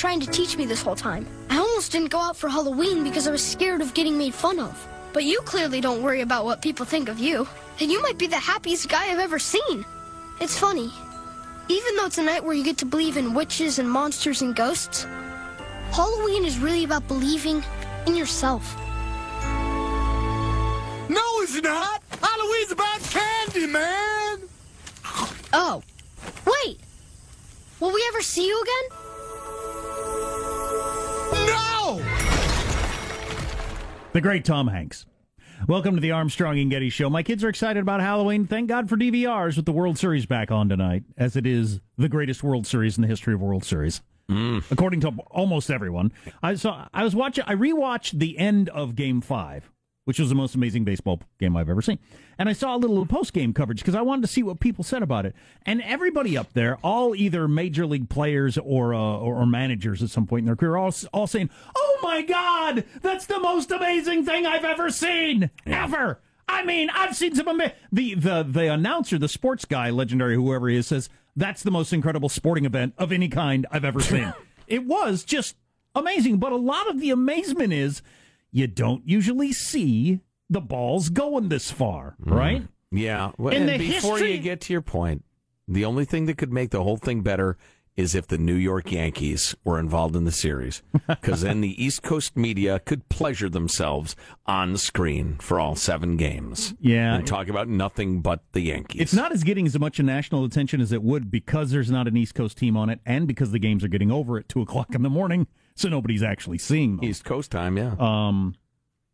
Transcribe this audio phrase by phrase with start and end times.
[0.00, 1.26] trying to teach me this whole time.
[1.50, 4.58] I almost didn't go out for Halloween because I was scared of getting made fun
[4.58, 4.88] of.
[5.12, 7.46] But you clearly don't worry about what people think of you.
[7.80, 9.84] And you might be the happiest guy I've ever seen.
[10.40, 10.90] It's funny.
[11.68, 14.56] Even though it's a night where you get to believe in witches and monsters and
[14.56, 15.04] ghosts,
[15.92, 17.62] Halloween is really about believing
[18.06, 18.74] in yourself.
[21.10, 22.02] No, it's not.
[22.22, 24.48] Halloween's about candy, man.
[25.52, 25.82] Oh,
[26.46, 26.80] wait.
[27.80, 28.99] Will we ever see you again?
[34.12, 35.06] The great Tom Hanks.
[35.68, 37.08] Welcome to the Armstrong and Getty Show.
[37.08, 38.44] My kids are excited about Halloween.
[38.44, 42.08] Thank God for DVRs with the World Series back on tonight, as it is the
[42.08, 44.02] greatest World Series in the history of World Series.
[44.28, 44.68] Mm.
[44.72, 46.10] According to almost everyone.
[46.42, 49.70] I saw I was watching I rewatched the end of game five,
[50.10, 51.96] which was the most amazing baseball game I've ever seen.
[52.36, 54.82] And I saw a little post game coverage because I wanted to see what people
[54.82, 55.36] said about it.
[55.64, 60.26] And everybody up there, all either major league players or uh, or, managers at some
[60.26, 64.46] point in their career, all all saying, "Oh my God, that's the most amazing thing
[64.46, 69.28] I've ever seen, ever." I mean, I've seen some ama- the the the announcer, the
[69.28, 73.28] sports guy, legendary whoever he is, says that's the most incredible sporting event of any
[73.28, 74.34] kind I've ever seen.
[74.66, 75.54] it was just
[75.94, 78.02] amazing, but a lot of the amazement is
[78.52, 82.32] you don't usually see the balls going this far, mm-hmm.
[82.32, 82.62] right?
[82.90, 83.32] Yeah.
[83.38, 85.24] Well, and before history- you get to your point,
[85.68, 87.56] the only thing that could make the whole thing better
[87.96, 92.02] is if the New York Yankees were involved in the series, because then the East
[92.02, 96.74] Coast media could pleasure themselves on screen for all seven games.
[96.80, 97.14] Yeah.
[97.14, 99.02] and talk about nothing but the Yankees.
[99.02, 102.16] It's not as getting as much national attention as it would because there's not an
[102.16, 104.94] East Coast team on it, and because the games are getting over at two o'clock
[104.94, 107.04] in the morning, so nobody's actually seeing them.
[107.04, 107.76] East Coast time.
[107.76, 107.94] Yeah.
[107.98, 108.54] um,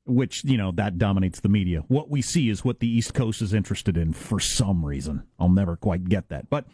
[0.04, 1.82] which you know that dominates the media.
[1.88, 5.24] What we see is what the East Coast is interested in for some reason.
[5.38, 6.64] I'll never quite get that, but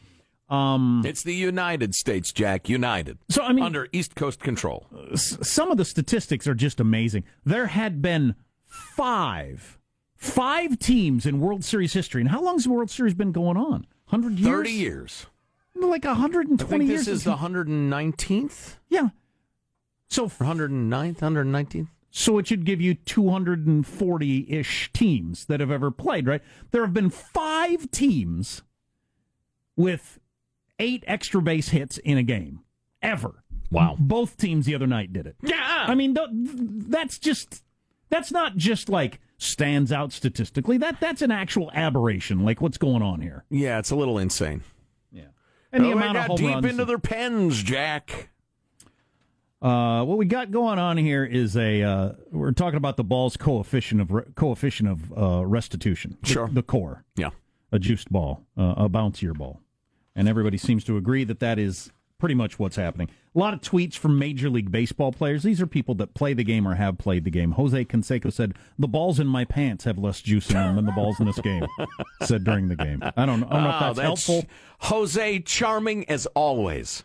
[0.50, 2.68] um, it's the United States, Jack.
[2.68, 3.16] United.
[3.30, 4.86] So, I mean- under East Coast control.
[5.12, 7.24] s- some of the statistics are just amazing.
[7.42, 8.34] There had been
[8.66, 9.78] five,
[10.16, 13.86] five teams in World Series history, and how long's the World Series been going on?
[14.06, 14.46] Hundred years?
[14.46, 15.26] Thirty years.
[15.74, 17.06] Like hundred and I twenty years.
[17.06, 19.08] this is the 119th, yeah.
[20.12, 21.88] So 109th, 119th.
[22.10, 26.42] So it should give you 240 ish teams that have ever played, right?
[26.70, 28.62] There have been five teams
[29.74, 30.20] with
[30.78, 32.60] eight extra base hits in a game
[33.00, 33.42] ever.
[33.70, 33.96] Wow.
[33.98, 35.36] Both teams the other night did it.
[35.42, 35.86] Yeah.
[35.88, 37.62] I mean, th- that's just,
[38.10, 40.76] that's not just like stands out statistically.
[40.76, 43.46] That That's an actual aberration, like what's going on here.
[43.48, 44.62] Yeah, it's a little insane.
[45.10, 45.28] Yeah.
[45.72, 46.66] And the oh, amount they of got home deep runs.
[46.66, 48.28] into their pens, Jack.
[49.62, 53.36] Uh, what we got going on here is a uh, we're talking about the ball's
[53.36, 56.16] coefficient of re- coefficient of uh, restitution.
[56.22, 56.48] The- Sure.
[56.48, 57.30] the, core, Yeah.
[57.70, 59.60] a juiced ball, uh, a bouncier ball,
[60.16, 63.08] and everybody seems to agree that that is pretty much what's happening.
[63.34, 65.42] A lot of tweets from Major League Baseball players.
[65.44, 67.52] These are people that play the game or have played the game.
[67.52, 70.92] Jose Canseco said, "The balls in my pants have less juice in them than the
[70.92, 71.64] balls in this game."
[72.22, 73.00] said during the game.
[73.16, 74.44] I don't, I don't know if Oh, that's, helpful.
[74.80, 77.04] Jose, charming as always.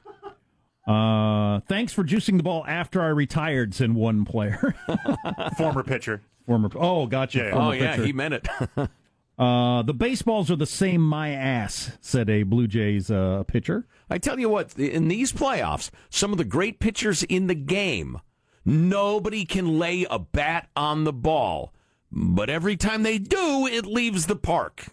[0.87, 3.73] Uh, thanks for juicing the ball after I retired.
[3.73, 4.73] Said one player.
[5.57, 6.21] Former pitcher.
[6.45, 6.69] Former.
[6.75, 7.39] Oh, gotcha.
[7.39, 7.51] Yeah, yeah.
[7.51, 8.05] Former oh, yeah, pitcher.
[8.05, 8.47] he meant it.
[9.37, 13.85] Uh, the baseballs are the same my ass, said a Blue Jays uh, pitcher.
[14.09, 18.19] I tell you what, in these playoffs, some of the great pitchers in the game,
[18.65, 21.71] nobody can lay a bat on the ball.
[22.11, 24.87] But every time they do, it leaves the park.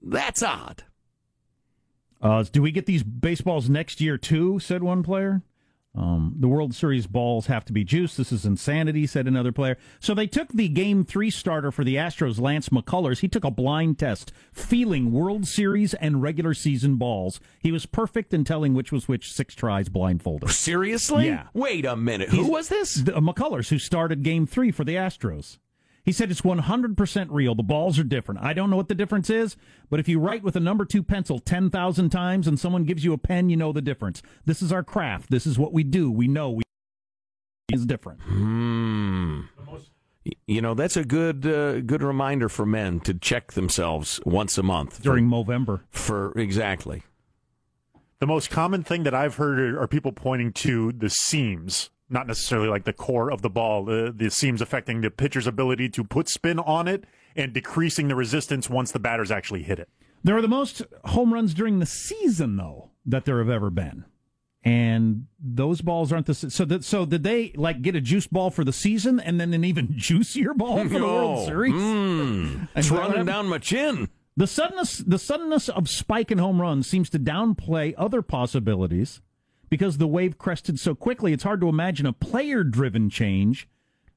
[0.00, 0.84] That's odd.
[2.20, 4.58] Uh, do we get these baseballs next year too?
[4.58, 5.42] Said one player.
[5.92, 8.16] Um, the World Series balls have to be juiced.
[8.16, 9.76] This is insanity, said another player.
[9.98, 13.20] So they took the Game Three starter for the Astros, Lance McCullers.
[13.20, 17.40] He took a blind test, feeling World Series and regular season balls.
[17.58, 19.32] He was perfect in telling which was which.
[19.32, 20.50] Six tries blindfolded.
[20.50, 21.26] Seriously?
[21.26, 21.48] Yeah.
[21.54, 22.28] Wait a minute.
[22.28, 22.94] Who was this?
[22.94, 25.58] The, uh, McCullers, who started Game Three for the Astros.
[26.10, 27.54] He said it's 100% real.
[27.54, 28.40] The balls are different.
[28.42, 29.56] I don't know what the difference is,
[29.90, 33.12] but if you write with a number two pencil 10,000 times and someone gives you
[33.12, 34.20] a pen, you know the difference.
[34.44, 35.30] This is our craft.
[35.30, 36.10] This is what we do.
[36.10, 36.62] We know we
[37.72, 38.22] is different.
[38.22, 39.42] Hmm.
[40.48, 44.64] You know, that's a good uh, good reminder for men to check themselves once a
[44.64, 44.96] month.
[44.96, 45.82] for- During Movember.
[45.90, 47.04] for exactly.
[48.18, 52.26] The most common thing that I've heard are, are people pointing to the seams, not
[52.26, 56.04] necessarily like the core of the ball, the, the seams affecting the pitcher's ability to
[56.04, 57.04] put spin on it
[57.36, 59.88] and decreasing the resistance once the batters actually hit it.
[60.24, 64.04] There are the most home runs during the season, though, that there have ever been.
[64.62, 66.66] And those balls aren't the s- so.
[66.66, 69.64] That, so did they like get a juice ball for the season and then an
[69.64, 71.72] even juicier ball for the World Oh, Series?
[71.72, 74.10] mm, it's running down my chin.
[74.36, 79.22] The suddenness, the suddenness of spike and home runs seems to downplay other possibilities
[79.70, 83.68] because the wave crested so quickly, it's hard to imagine a player driven change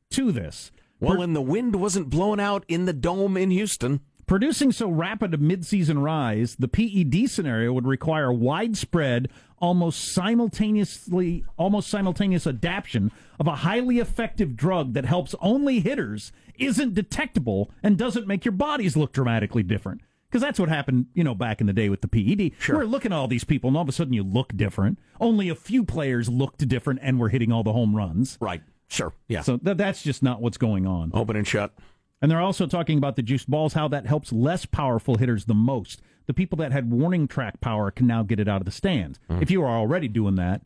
[0.10, 0.72] to this.
[1.00, 4.02] Well, and the wind wasn't blowing out in the dome in Houston.
[4.26, 11.90] Producing so rapid a midseason rise, the PED scenario would require widespread, almost simultaneously, almost
[11.90, 18.28] simultaneous adaptation of a highly effective drug that helps only hitters, isn't detectable, and doesn't
[18.28, 20.02] make your bodies look dramatically different.
[20.34, 22.54] Because that's what happened, you know, back in the day with the PED.
[22.58, 22.78] Sure.
[22.78, 24.98] We're looking at all these people, and all of a sudden you look different.
[25.22, 28.40] Only a few players looked different and were hitting all the home runs.
[28.42, 28.64] Right.
[28.88, 29.14] Sure.
[29.28, 29.42] Yeah.
[29.42, 31.12] So th- that's just not what's going on.
[31.14, 31.72] Open and shut.
[32.20, 35.54] And they're also talking about the juiced balls, how that helps less powerful hitters the
[35.54, 36.02] most.
[36.26, 39.20] The people that had warning track power can now get it out of the stands.
[39.30, 39.44] Mm.
[39.44, 40.64] If you are already doing that,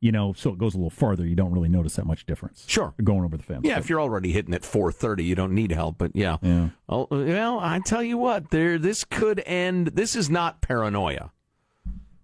[0.00, 2.64] you know, so it goes a little farther, you don't really notice that much difference.
[2.66, 2.94] Sure.
[3.04, 3.60] Going over the fence.
[3.64, 5.98] Yeah, if you're already hitting at 4:30, you don't need help.
[5.98, 6.70] But yeah, Yeah.
[6.88, 8.78] Oh, well, I tell you what, there.
[8.78, 9.88] This could end.
[9.88, 11.32] This is not paranoia.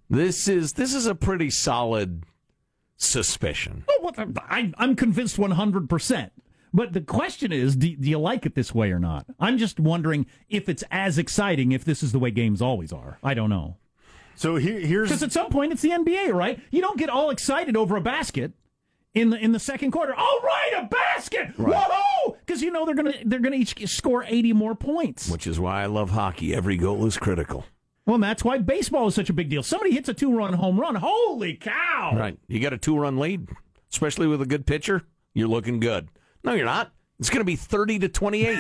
[0.09, 2.25] This is this is a pretty solid
[2.97, 3.85] suspicion.
[4.01, 6.31] What the- I, I'm convinced 100%.
[6.73, 9.27] But the question is, do, do you like it this way or not?
[9.41, 13.19] I'm just wondering if it's as exciting if this is the way games always are.
[13.23, 13.77] I don't know.
[14.37, 16.61] So here, here's Because at some point it's the NBA, right?
[16.71, 18.53] You don't get all excited over a basket
[19.15, 20.15] in the in the second quarter.
[20.15, 21.55] All right, a basket!
[21.57, 22.37] Whoa!
[22.45, 25.29] Because you know they're gonna they're gonna each score 80 more points.
[25.31, 26.55] Which is why I love hockey.
[26.55, 27.65] Every goal is critical.
[28.05, 29.63] Well, and that's why baseball is such a big deal.
[29.65, 30.95] Somebody hits a two run home run.
[30.95, 32.13] Holy cow!
[32.15, 32.39] Right.
[32.47, 33.49] You got a two run lead,
[33.91, 35.03] especially with a good pitcher,
[35.35, 36.09] you're looking good.
[36.45, 36.93] No, you're not.
[37.19, 38.59] It's going to be 30 to 28.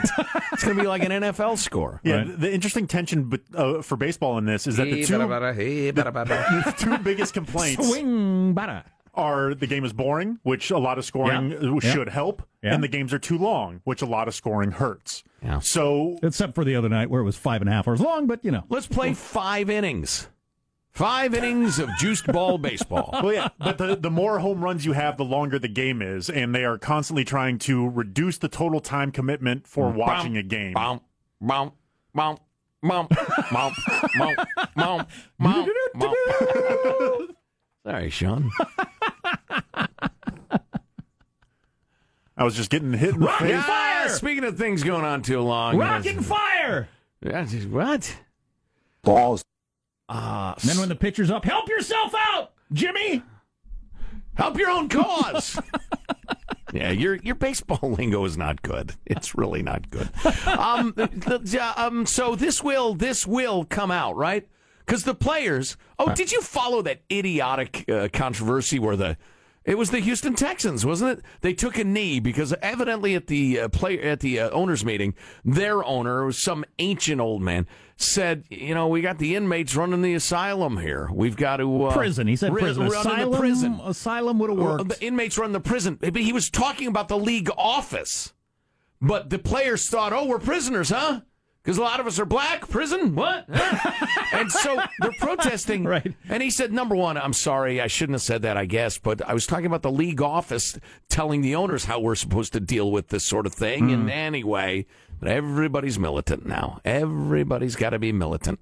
[0.53, 2.01] it's going to be like an NFL score.
[2.03, 2.17] yeah.
[2.17, 2.27] Right.
[2.29, 6.75] The, the interesting tension but, uh, for baseball in this is that the two, the
[6.79, 8.55] two biggest complaints Swing
[9.15, 11.57] are the game is boring, which a lot of scoring Yeah.
[11.59, 11.93] uh, Yeah.
[11.93, 12.75] should help, Yeah.
[12.75, 15.23] and the games are too long, which a lot of scoring hurts.
[15.43, 15.59] Yeah.
[15.61, 18.27] So Except for the other night where it was five and a half hours long,
[18.27, 18.65] but you know.
[18.69, 20.29] Let's play five innings.
[20.97, 23.11] Five innings of juiced ball baseball.
[23.13, 26.31] well, yeah, but the, the more home runs you have, the longer the game is,
[26.31, 30.73] and they are constantly trying to reduce the total time commitment for watching a game.
[30.73, 31.03] Bump,
[31.39, 31.75] bump,
[32.15, 32.41] bump,
[32.83, 33.11] bump,
[33.53, 33.77] bump,
[34.19, 34.39] bump,
[34.75, 35.09] bump,
[35.39, 37.37] bump, bump.
[37.87, 38.51] Sorry, Sean.
[42.39, 43.51] I was just getting hit in the face.
[43.51, 45.77] Yeah, speaking of things going on too long.
[45.77, 46.89] Rocking fire!
[47.23, 48.17] Yeah, just- What?
[49.03, 49.45] Balls.
[50.09, 53.23] Uh, And then when the pitcher's up, help yourself out, Jimmy!
[54.37, 55.59] help your own cause.
[56.73, 58.95] yeah, your your baseball lingo is not good.
[59.07, 60.09] It's really not good.
[60.47, 64.47] Um, the- the- um, so this will this will come out right
[64.85, 65.77] because the players.
[65.99, 69.17] Oh, did you follow that idiotic uh, controversy where the
[69.67, 71.25] it was the Houston Texans, wasn't it?
[71.43, 75.15] They took a knee because evidently at the uh, play at the uh, owners meeting,
[75.45, 77.67] their owner, some ancient old man,
[77.97, 81.11] said, "You know, we got the inmates running the asylum here.
[81.13, 82.27] We've got to uh, Prison.
[82.29, 82.87] He said ri- prison.
[82.87, 83.81] Asylum, the prison.
[83.85, 84.89] asylum would have Well, worked.
[84.89, 85.99] The inmates run the prison.
[86.01, 88.33] But He was talking about the league office.
[89.01, 91.21] But the players thought, oh, we're prisoners, huh?
[91.67, 92.69] Because a lot of us are black.
[92.69, 93.17] Prison?
[93.17, 93.49] What?
[94.33, 95.85] And so they're protesting.
[95.85, 96.13] Right.
[96.29, 97.81] And he said, number one, I'm sorry.
[97.81, 98.99] I shouldn't have said that, I guess.
[98.99, 102.61] But I was talking about the league office telling the owners how we're supposed to
[102.61, 103.91] deal with this sort of thing.
[103.93, 104.85] And anyway,
[105.19, 106.81] but everybody's militant now.
[106.85, 108.61] Everybody's got to be militant.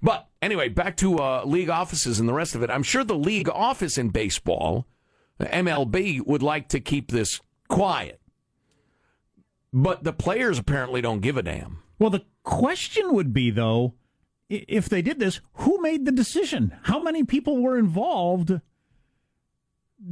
[0.00, 2.70] But anyway, back to uh, league offices and the rest of it.
[2.70, 4.86] I'm sure the league office in baseball,
[5.40, 8.20] MLB, would like to keep this quiet.
[9.72, 11.82] But the players apparently don't give a damn.
[11.98, 13.94] Well, the question would be, though,
[14.48, 16.76] if they did this, who made the decision?
[16.82, 18.60] How many people were involved?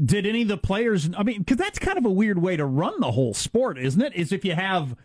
[0.05, 1.11] Did any of the players?
[1.17, 4.01] I mean, because that's kind of a weird way to run the whole sport, isn't
[4.01, 4.15] it?
[4.15, 4.97] Is if you have,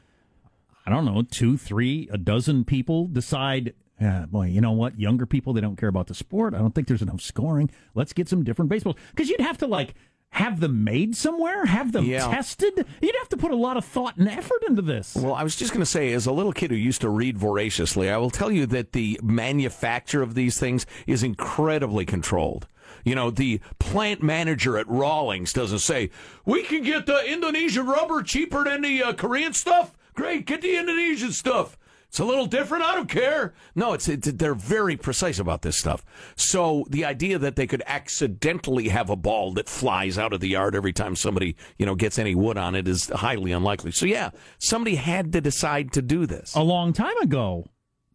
[0.85, 4.99] I don't know, two, three, a dozen people decide, ah, boy, you know what?
[4.99, 6.53] Younger people, they don't care about the sport.
[6.53, 7.69] I don't think there's enough scoring.
[7.93, 8.95] Let's get some different baseballs.
[9.11, 9.95] Because you'd have to, like,
[10.31, 12.27] have them made somewhere, have them Yeah.
[12.29, 12.85] tested.
[13.01, 15.15] You'd have to put a lot of thought and effort into this.
[15.15, 17.37] Well, I was just going to say, as a little kid who used to read
[17.37, 22.67] voraciously, I will tell you that the manufacture of these things is incredibly controlled.
[23.03, 26.09] You know, the plant manager at Rawlings doesn't say,
[26.45, 29.95] we can get the Indonesian rubber cheaper than the uh, Korean stuff.
[30.13, 31.77] Great, get the Indonesian stuff.
[32.09, 32.83] It's a little different.
[32.83, 33.53] I don't care.
[33.75, 36.03] No, it's, it's they're very precise about this stuff.
[36.35, 40.49] So the idea that they could accidentally have a ball that flies out of the
[40.49, 43.91] yard every time somebody you know gets any wood on it is highly unlikely.
[43.91, 46.55] So yeah, somebody had to decide to do this.
[46.55, 47.65] a long time ago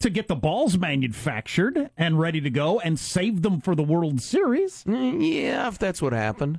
[0.01, 4.21] to get the balls manufactured and ready to go and save them for the World
[4.21, 4.83] Series.
[4.85, 6.59] Mm, yeah, if that's what happened.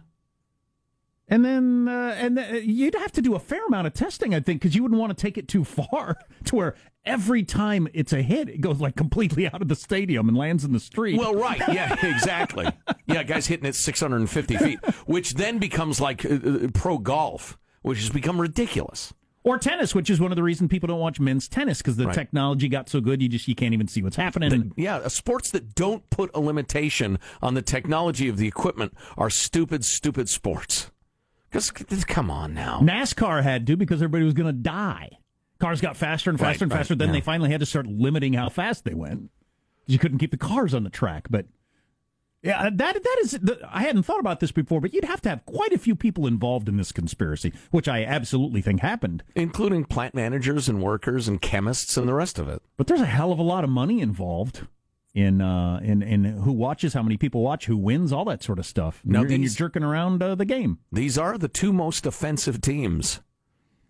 [1.27, 4.39] And then, uh, and uh, you'd have to do a fair amount of testing, I
[4.41, 8.13] think, because you wouldn't want to take it too far to where every time it's
[8.13, 11.17] a hit, it goes like completely out of the stadium and lands in the street.
[11.17, 11.59] Well, right.
[11.73, 12.67] Yeah, exactly.
[13.07, 17.99] Yeah, guys hitting it 650 feet, which then becomes like uh, uh, pro golf, which
[17.99, 19.11] has become ridiculous.
[19.43, 22.05] or tennis, which is one of the reasons people don't watch men's tennis because the
[22.05, 22.13] Right.
[22.15, 24.73] technology got so good, you just you can't even see what's happening.
[24.75, 29.31] Yeah, uh, sports that don't put a limitation on the technology of the equipment are
[29.31, 30.91] stupid, stupid sports.
[31.49, 31.71] Because,
[32.05, 32.79] come on now.
[32.81, 35.17] NASCAR had to because everybody was going to die.
[35.59, 36.95] Cars got faster and Right, faster and right, faster.
[36.95, 37.13] Then yeah.
[37.13, 39.29] they finally had to start limiting how fast they went.
[39.87, 41.27] You couldn't keep the cars on the track.
[41.29, 41.45] But
[42.41, 43.39] yeah, uh, that that is.
[43.69, 46.27] I hadn't thought about this before, but you'd have to have quite a few people
[46.27, 49.23] involved in this conspiracy, which I absolutely think happened.
[49.35, 52.61] Including plant managers and workers and chemists and the rest of it.
[52.77, 54.67] But there's a hell of a lot of money involved
[55.15, 58.59] in uh, in in who watches, how many people watch, who wins, all that sort
[58.59, 59.01] of stuff.
[59.03, 60.77] Now and, you're, and you're jerking around uh, the game.
[60.91, 63.21] These are the two most offensive teams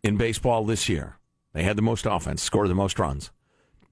[0.03, 1.17] in baseball this year.
[1.53, 3.31] They had the most offense, scored the most runs.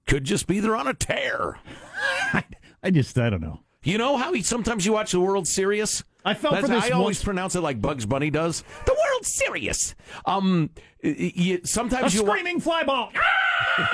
[0.05, 1.57] Could just be they're on a tear.
[2.33, 2.43] I,
[2.83, 3.61] I just I don't know.
[3.83, 6.03] You know how he, sometimes you watch the World Series?
[6.23, 8.63] I felt for this I always once- pronounce it like Bugs Bunny does.
[8.85, 9.95] The World Series.
[10.25, 10.69] Um,
[11.03, 13.11] y- y- A sometimes you wa- screaming fly ball.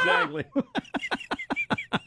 [0.00, 0.44] exactly.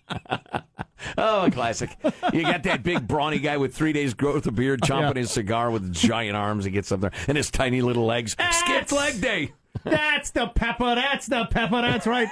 [1.18, 1.96] oh, a classic.
[2.34, 5.22] You got that big brawny guy with three days growth of beard chomping Yeah.
[5.22, 6.66] his cigar with giant arms.
[6.66, 8.36] He gets up there and his tiny little legs.
[8.52, 9.54] Skip leg day.
[9.84, 10.96] That's the pepper.
[10.96, 11.82] That's the pepper.
[11.82, 12.28] That's right.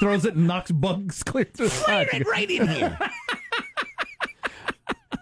[0.00, 2.26] Throws it and knocks bugs clear through the Right, side.
[2.26, 2.98] right in here.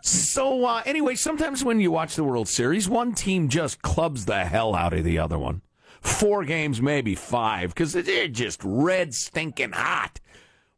[0.02, 4.44] so uh, anyway, sometimes when you watch the World Series, one team just clubs the
[4.44, 5.62] hell out of the other one.
[6.00, 10.20] Four games, maybe five, because they're just red stinking hot.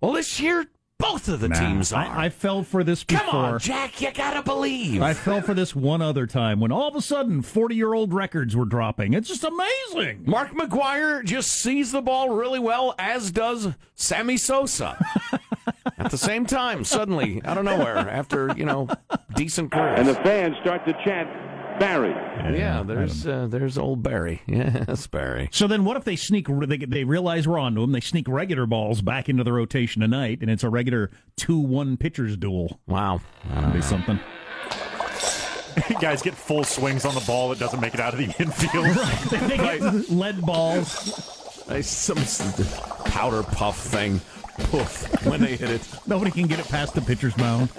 [0.00, 0.66] Well, this year,
[0.98, 2.04] both of the teams are.
[2.04, 3.24] I, I fell for this before.
[3.24, 5.02] Come on, Jack, you gotta believe.
[5.02, 8.14] I fell for this one other time when all of a sudden 40 year old
[8.14, 9.14] records were dropping.
[9.14, 10.22] It's just amazing.
[10.26, 14.96] Mark McGwire just sees the ball really well, as does Sammy Sosa.
[15.98, 18.88] At the same time, suddenly, out of nowhere, after, you know,
[19.34, 19.98] decent careers.
[20.00, 21.28] And the fans start to chant
[21.78, 22.10] Barry.
[22.56, 24.42] Yeah, there's uh, there's old Barry.
[24.56, 25.48] Yes, Barry.
[25.52, 26.46] So then, what if they sneak?
[26.48, 27.92] They, they realize we're onto them.
[27.92, 32.36] They sneak regular balls back into the rotation tonight, and it's a regular two-one pitchers
[32.36, 32.80] duel.
[32.86, 33.20] Wow.
[33.50, 34.18] That'd be something.
[36.00, 37.52] Guys get full swings on the ball.
[37.52, 39.48] It doesn't make it out of the infield.
[39.48, 40.88] they get lead balls.
[41.82, 42.16] Some
[43.04, 44.20] powder puff thing.
[44.58, 45.26] Poof.
[45.26, 45.86] When they hit it.
[46.06, 47.70] Nobody can get it past the pitcher's mound.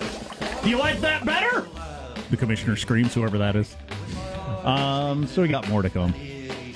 [0.63, 1.65] Do you like that better?
[2.29, 3.75] The commissioner screams, whoever that is.
[4.63, 6.13] Um, so we got more to come.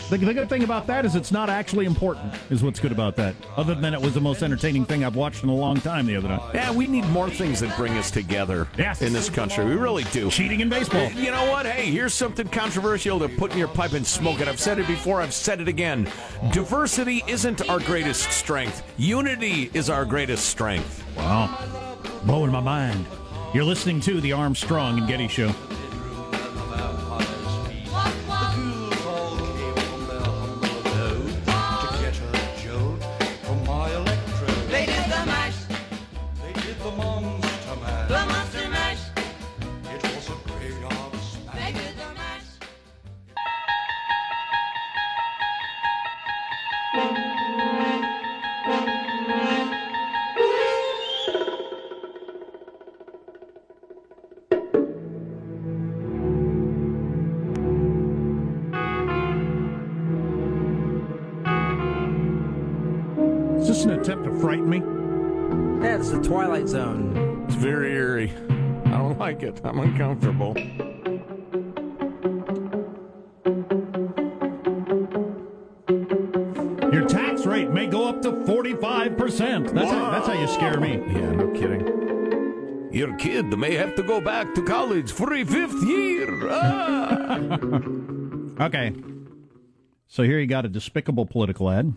[0.09, 3.15] The, the good thing about that is it's not actually important, is what's good about
[3.15, 3.33] that.
[3.55, 6.17] Other than it was the most entertaining thing I've watched in a long time the
[6.17, 6.41] other night.
[6.53, 9.01] Yeah, we need more things that bring us together Yes.
[9.01, 9.63] in this country.
[9.63, 10.29] We really do.
[10.29, 11.09] Cheating in baseball.
[11.11, 11.65] You know what?
[11.65, 14.49] Hey, here's something controversial to put in your pipe and smoke it.
[14.49, 16.09] I've said it before, I've said it again.
[16.51, 21.05] Diversity isn't our greatest strength, unity is our greatest strength.
[21.15, 21.57] Wow.
[22.25, 23.05] Blowing my mind.
[23.53, 25.53] You're listening to the Armstrong and Getty Show.
[66.61, 67.45] Twilight Zone.
[67.47, 68.31] It's very eerie.
[68.85, 69.59] I don't like it.
[69.63, 70.53] I'm uncomfortable.
[76.93, 79.73] Your tax rate may go up to 45%.
[79.73, 81.01] That's, how, that's how you scare me.
[81.07, 82.89] Yeah, no kidding.
[82.91, 86.49] Your kid may have to go back to college for a fifth year.
[86.49, 87.39] Ah!
[88.59, 88.93] Okay.
[90.05, 91.95] So here you got a despicable political ad.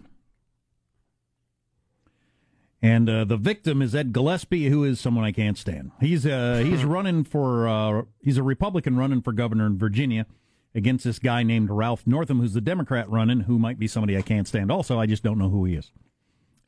[2.85, 5.93] And uh, the victim is Ed Gillespie, who is someone I can't stand.
[6.03, 10.27] He's uh, he's running for uh, he's a Republican running for governor in Virginia
[10.75, 14.21] against this guy named Ralph Northam, who's the Democrat running, who might be somebody I
[14.21, 14.71] can't stand.
[14.71, 15.93] Also, I just don't know who he is.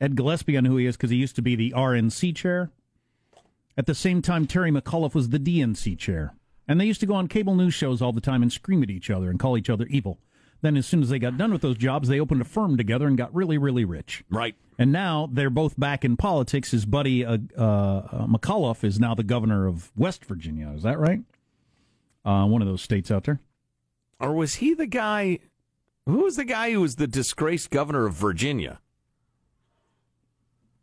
[0.01, 2.71] Ed Gillespie, I know who he is because he used to be the RNC chair.
[3.77, 6.33] At the same time, Terry McAuliffe was the DNC chair.
[6.67, 8.89] And they used to go on cable news shows all the time and scream at
[8.89, 10.17] each other and call each other evil.
[10.61, 13.07] Then, as soon as they got done with those jobs, they opened a firm together
[13.07, 14.23] and got really, really rich.
[14.29, 14.55] Right.
[14.79, 16.71] And now they're both back in politics.
[16.71, 20.71] His buddy uh, uh, McAuliffe is now the governor of West Virginia.
[20.75, 21.21] Is that right?
[22.25, 23.39] Uh, one of those states out there.
[24.19, 25.39] Or was he the guy?
[26.05, 28.79] Who was the guy who was the disgraced governor of Virginia?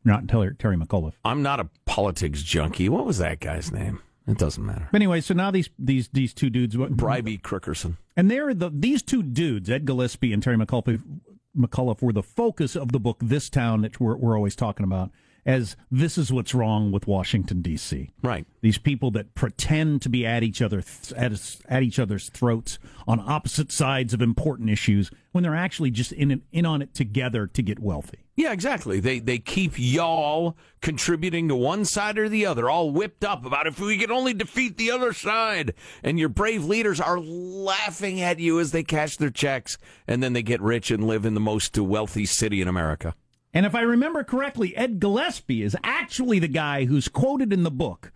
[0.05, 1.15] Not Terry, Terry McAuliffe.
[1.25, 2.89] I'm not a politics junkie.
[2.89, 4.03] What was that guy's name?
[4.27, 4.89] It doesn't matter.
[4.91, 7.99] But anyway, so now these these these two dudes, Bribey Crickerson.
[8.17, 11.03] and they're the these two dudes, Ed Gillespie and Terry McAuliffe,
[11.57, 13.19] McAuliffe, were the focus of the book.
[13.21, 15.11] This town that we're, we're always talking about
[15.47, 18.11] as this is what's wrong with Washington D.C.
[18.23, 18.47] Right.
[18.61, 20.83] These people that pretend to be at each other
[21.17, 26.13] at, at each other's throats on opposite sides of important issues when they're actually just
[26.13, 28.21] in it, in on it together to get wealthy.
[28.37, 28.99] Yeah, exactly.
[28.99, 33.67] They they keep y'all contributing to one side or the other, all whipped up about
[33.67, 35.75] if we could only defeat the other side.
[36.03, 40.33] And your brave leaders are laughing at you as they cash their checks, and then
[40.33, 43.15] they get rich and live in the most wealthy city in America.
[43.55, 47.71] And if I remember correctly, Ed Gillespie is actually the guy who's quoted in the
[47.71, 48.11] book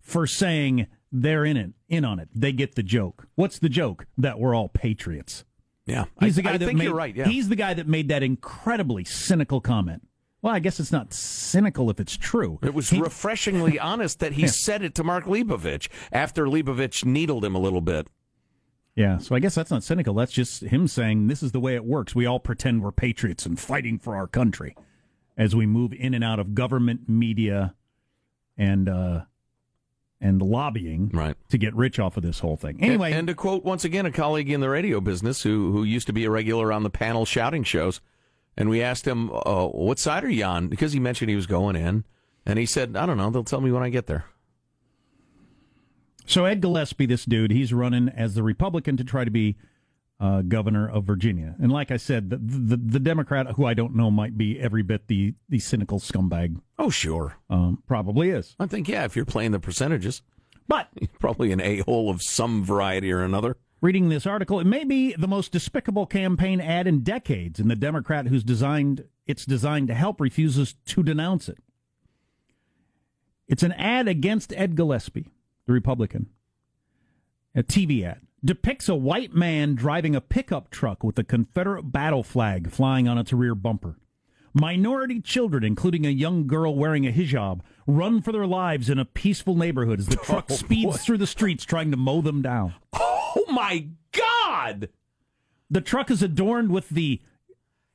[0.00, 2.28] for saying they're in it, in on it.
[2.34, 3.26] They get the joke.
[3.34, 4.06] What's the joke?
[4.16, 5.44] That we're all patriots.
[5.86, 7.14] Yeah, He's I, the guy I that think made, you're right.
[7.14, 10.06] Yeah, He's the guy that made that incredibly cynical comment.
[10.40, 12.58] Well, I guess it's not cynical if it's true.
[12.62, 14.48] It was He- refreshingly honest that he Yeah.
[14.48, 18.06] said it to Mark Leibovich after Leibovich needled him a little bit.
[18.96, 20.14] Yeah, so I guess that's not cynical.
[20.14, 22.14] That's just him saying this is the way it works.
[22.14, 24.76] We all pretend we're patriots and fighting for our country
[25.36, 27.74] as we move in and out of government, media,
[28.56, 29.22] and uh,
[30.20, 31.36] and lobbying Right.
[31.48, 32.78] to get rich off of this whole thing.
[32.82, 35.82] Anyway, and, and to quote once again a colleague in the radio business who who
[35.84, 38.00] used to be a regular on the panel shouting shows,
[38.56, 41.46] and we asked him, uh, "What side are you on?" Because he mentioned he was
[41.46, 42.04] going in,
[42.46, 43.30] and he said, "I don't know.
[43.30, 44.24] They'll tell me when I get there."
[46.26, 49.56] So Ed Gillespie, this dude, he's running as the Republican to try to be
[50.20, 51.54] uh, governor of Virginia.
[51.60, 54.82] And like I said, the, the the Democrat, who I don't know, might be every
[54.82, 56.60] bit the the cynical scumbag.
[56.78, 57.36] Oh, sure.
[57.50, 58.54] Um, probably is.
[58.60, 59.04] I think yeah.
[59.04, 60.22] If you're playing the percentages,
[60.68, 60.88] But
[61.18, 63.56] probably an a hole of some variety or another.
[63.80, 67.76] reading this article, it may be the most despicable campaign ad in decades, and the
[67.76, 71.58] Democrat who's designed it's designed to help refuses to denounce it.
[73.48, 75.28] It's an ad against Ed Gillespie,
[75.66, 76.28] the Republican.
[77.54, 82.22] A TV ad depicts a white man driving a pickup truck with a Confederate battle
[82.22, 83.96] flag flying on its rear bumper.
[84.52, 89.04] Minority children, including a young girl wearing a hijab, run for their lives in a
[89.04, 92.74] peaceful neighborhood as the truck oh, speeds through the streets trying to mow them down.
[92.92, 94.90] Oh my God!
[95.70, 97.20] The truck is adorned with the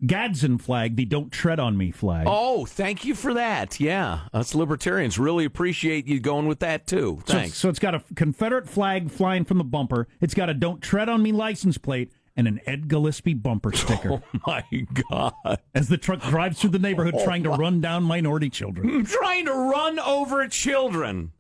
[0.06, 2.26] Gadsden flag, the "Don't Tread on Me" flag.
[2.28, 3.80] Oh, thank you for that.
[3.80, 7.22] Yeah, us libertarians really appreciate you going with that too.
[7.26, 7.58] Thanks.
[7.58, 10.08] So, it's got a Confederate flag flying from the bumper.
[10.22, 14.24] It's got a "Don't Tread on Me" license plate and an Ed Gillespie bumper sticker.
[14.34, 14.64] oh my
[15.10, 15.60] God!
[15.76, 18.90] As the truck drives through the neighborhood oh, trying to run down minority children.
[18.90, 21.34] I'm trying to run over children.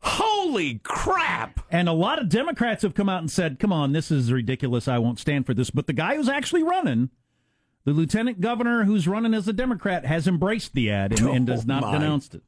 [0.00, 1.60] Holy crap!
[1.70, 4.86] And a lot of Democrats have come out and said, come on, this is ridiculous.
[4.86, 5.70] I won't stand for this.
[5.70, 7.08] But the guy who's actually running,
[7.84, 11.60] the lieutenant governor who's running as a Democrat, has embraced the ad and, and does
[11.64, 11.92] Oh, not my.
[11.92, 12.42] denounced it.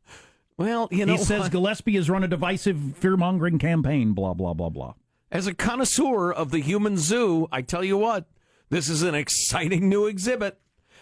[0.58, 1.48] Well, you know, he says?
[1.50, 4.94] Gillespie has run a divisive, fear mongering campaign, blah, blah, blah, blah.
[5.30, 8.24] as a connoisseur of the human zoo, I tell you what,
[8.70, 10.58] this is an exciting new exhibit.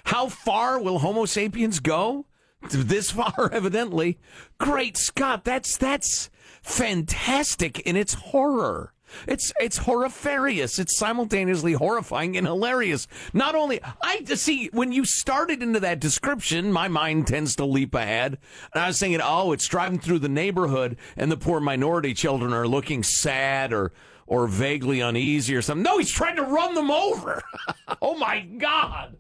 [0.07, 2.27] How far will Homo sapiens go?
[2.71, 4.19] This far, evidently.
[4.59, 6.31] Great Scott, that's that's
[6.63, 8.94] fantastic in its horror.
[9.27, 10.79] It's it's horrifarious.
[10.79, 13.07] It's simultaneously horrifying and hilarious.
[13.33, 17.95] Not only I see when you started into that description, my mind tends to leap
[17.95, 18.39] ahead,
[18.73, 22.53] and I was thinking, oh, it's driving through the neighborhood, and the poor minority children
[22.53, 23.93] are looking sad or
[24.27, 25.83] or vaguely uneasy or something.
[25.83, 27.43] No, he's trying to run them over.
[28.03, 29.17] oh my God!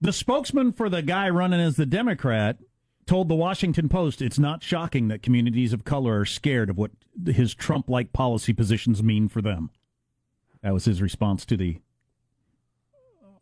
[0.00, 2.58] The spokesman for the guy running as the Democrat
[3.10, 6.92] told the Washington Post it's not shocking that communities of color are scared of what
[7.26, 9.68] his Trump like policy positions mean for them.
[10.62, 11.80] That was his response to the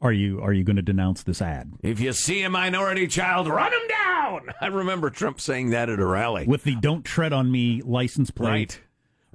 [0.00, 1.74] Are you are you going to denounce this ad?
[1.82, 4.40] If you see a minority child, run him down.
[4.62, 6.46] I remember Trump saying that at a rally.
[6.46, 8.80] With the don't tread on me license plate.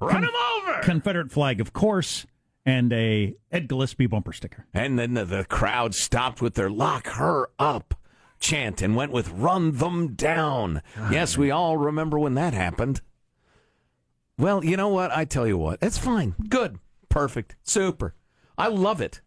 [0.00, 0.10] Right.
[0.10, 0.80] Run Con- him over.
[0.80, 2.26] Confederate flag, of course,
[2.66, 4.66] and a Ed Gillespie bumper sticker.
[4.74, 7.94] And then the, the crowd stopped with their lock her up
[8.44, 10.82] chant and went with run them down.
[11.10, 13.00] yes, we all remember when that happened.
[14.38, 15.10] Well, you know what?
[15.10, 15.78] I tell you what.
[15.80, 16.34] It's fine.
[16.48, 16.78] Good.
[17.08, 17.56] Perfect.
[17.62, 18.14] Super.
[18.58, 19.20] I love it.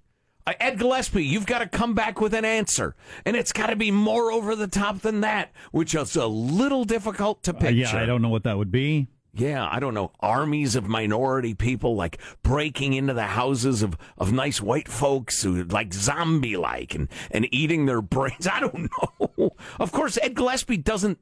[0.45, 2.95] Uh, Ed Gillespie, you've got to come back with an answer.
[3.25, 6.83] And it's got to be more over the top than that, which is a little
[6.85, 7.73] difficult to Uh, picture.
[7.73, 9.07] yeah, I don't know what that would be.
[9.37, 10.11] Yeah, I don't know.
[10.19, 15.63] Armies of minority people like breaking into the houses of, of nice white folks who
[15.65, 18.47] like zombie like and, and eating their brains.
[18.51, 19.51] I don't know.
[19.79, 21.19] Of course, Ed Gillespie doesn't,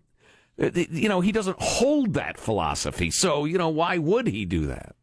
[0.62, 3.12] uh, you know, he doesn't hold that philosophy.
[3.12, 4.95] So, you know, why would he do that?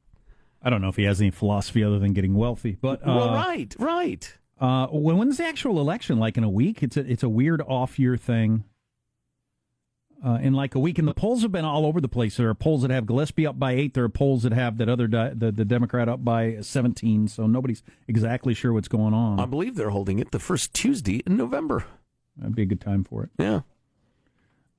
[0.63, 3.35] I don't know if he has any philosophy other than getting wealthy, but uh, well,
[3.35, 4.39] right, right.
[4.61, 6.19] Uh, when's the actual election?
[6.19, 6.83] Like in a week?
[6.85, 8.65] It's a it's a weird off year thing.
[10.25, 12.37] Uh, in like a week, and the polls have been all over the place.
[12.37, 13.95] There are polls that have Gillespie up by eight.
[13.95, 17.27] There are polls that have that other di- the the Democrat up by seventeen.
[17.27, 19.41] So nobody's exactly sure what's going on.
[19.41, 21.87] I believe they're holding it the first Tuesday in November.
[22.37, 23.31] That'd be a good time for it.
[23.37, 23.63] Yeah.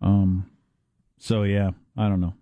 [0.02, 0.50] Um.
[1.18, 2.36] So yeah, I don't know.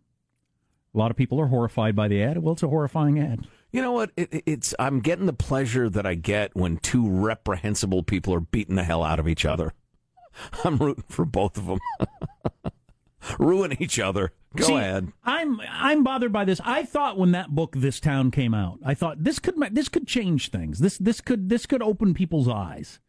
[0.94, 2.38] A lot of people are horrified by the ad.
[2.38, 3.48] Well, it's a horrifying ad.
[3.72, 4.12] You know what?
[4.16, 8.76] It, it's I'm getting the pleasure that I get when two reprehensible people are beating
[8.76, 9.74] the hell out of each other.
[10.64, 11.80] I'm rooting for both of them.
[13.40, 14.32] Ruin each other.
[14.56, 15.12] Go See, ahead.
[15.24, 16.60] I'm I'm bothered by this.
[16.64, 20.08] I thought when that book This Town came out, I thought this could this could
[20.08, 20.80] change things.
[20.80, 23.00] This this could this could open people's eyes.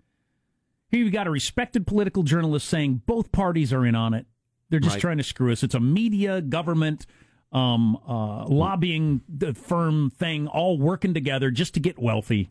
[0.88, 4.27] Here you've got a respected political journalist saying both parties are in on it.
[4.68, 5.01] They're just Right.
[5.01, 5.62] trying to screw us.
[5.62, 7.07] It's a media, government,
[7.51, 12.51] um, uh, lobbying the firm thing, all working together just to get wealthy.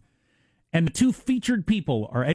[0.73, 2.33] And the two featured people are.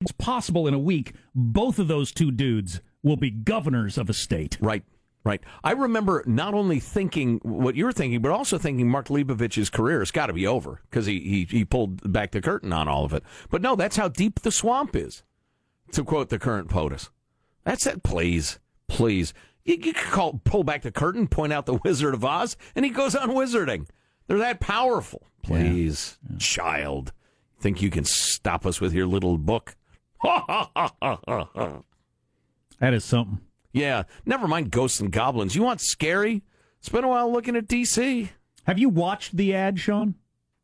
[0.00, 4.14] It's possible in a week both of those two dudes will be governors of a
[4.14, 4.56] state.
[4.60, 4.84] Right.
[5.22, 5.42] Right.
[5.62, 10.10] I remember not only thinking what you're thinking, but also thinking Mark Leibovich's career has
[10.10, 13.12] got to be over because he, he he pulled back the curtain on all of
[13.12, 13.22] it.
[13.50, 15.22] But no, that's how deep the swamp is,
[15.92, 17.10] to quote the current POTUS.
[17.64, 18.02] That's it.
[18.02, 19.34] Please, please.
[19.62, 22.86] You, you could call pull back the curtain, point out the Wizard of Oz, and
[22.86, 23.88] he goes on wizarding.
[24.26, 25.26] They're that powerful.
[25.42, 27.12] Please, child,
[27.58, 29.76] think you can stop us with your little book?
[32.80, 33.40] That is something.
[33.72, 35.54] Yeah, never mind ghosts and goblins.
[35.54, 36.42] You want scary?
[36.80, 38.30] Spend a while looking at DC.
[38.64, 40.16] Have you watched the ad, Sean?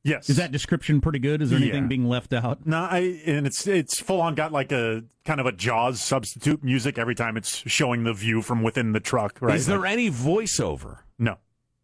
[0.02, 0.30] Yes.
[0.30, 1.42] Is that description pretty good?
[1.42, 1.88] Is there anything Yeah.
[1.88, 2.64] being left out?
[2.66, 6.62] No, I and it's it's full on got like a kind of a Jaws substitute
[6.62, 9.38] music every time it's showing the view from within the truck.
[9.40, 9.56] Right?
[9.56, 10.98] Is there Like- any voiceover?
[11.18, 11.38] no,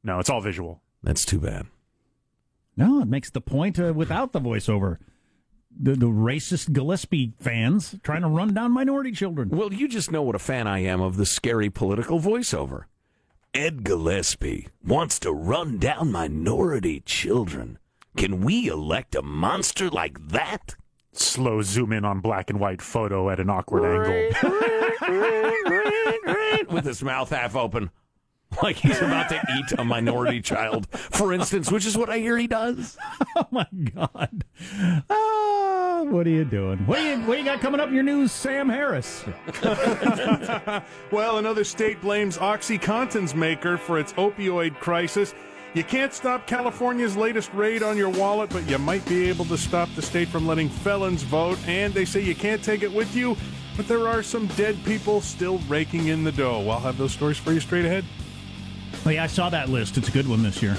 [0.04, 0.82] no, it's all visual.
[1.02, 1.66] That's too bad.
[2.76, 4.98] No, it makes the point uh, without the voiceover.
[5.78, 9.48] The, the racist Gillespie fans trying to run down minority children.
[9.48, 12.84] Well, you just know what a fan I am of the scary political voiceover.
[13.54, 17.78] Ed Gillespie wants to run down minority children.
[18.16, 20.76] Can we elect a monster like that?
[21.12, 24.30] Slow zoom in on black and white photo at an awkward angle.
[26.70, 27.90] With his mouth half open.
[28.62, 32.36] Like he's about to eat a minority child, for instance, which is what I hear
[32.38, 32.96] he does.
[33.36, 34.44] Oh my God!
[35.10, 36.78] Ah, what are you doing?
[36.86, 39.24] What do you what do you got coming up in your news, Sam Harris?
[41.10, 45.34] Well, another state blames OxyContin's maker for its opioid crisis.
[45.74, 49.56] You can't stop California's latest raid on your wallet, but you might be able to
[49.58, 51.58] stop the state from letting felons vote.
[51.66, 53.36] And they say you can't take it with you,
[53.76, 56.68] but there are some dead people still raking in the dough.
[56.68, 58.04] I'll have those stories for you straight ahead.
[59.04, 59.98] Oh yeah, I saw that list.
[59.98, 60.76] It's a good one this year.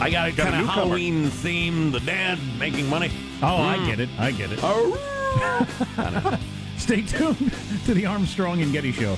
[0.00, 0.66] I got a kind of.
[0.66, 1.92] Halloween theme.
[1.92, 3.10] The dad making money.
[3.42, 3.86] Oh, I mm.
[3.86, 4.08] get it.
[4.18, 6.40] I get it.
[6.78, 7.52] Stay tuned
[7.84, 9.16] to the Armstrong and Getty Show.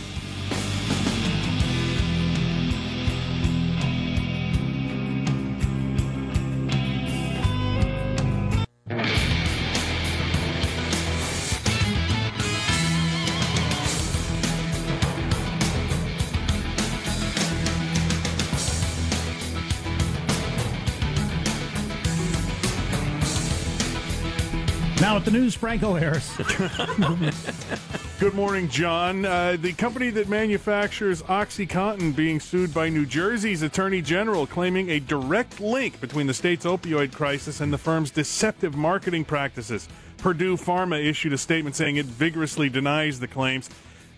[25.13, 26.35] Now at the news, Franco Harris.
[28.19, 29.27] Good morning, John.
[29.27, 35.01] Uh, the company that manufactures OxyContin being sued by New Jersey's Attorney General, claiming a
[35.01, 39.87] direct link between the state's opioid crisis and the firm's deceptive marketing practices.
[40.17, 43.69] Purdue Pharma issued a statement saying it vigorously denies the claims.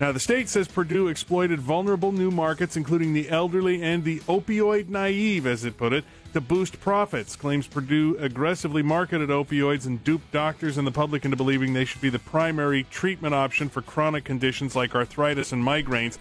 [0.01, 4.91] Now, the state says Purdue exploited vulnerable new markets, including the elderly and the opioid
[4.91, 6.05] naive, as it put it,
[6.35, 7.37] to boost profits.
[7.37, 12.01] Claims Purdue aggressively marketed opioids and duped doctors and the public into believing they should
[12.01, 16.19] be the primary treatment option for chronic conditions like arthritis and migraines.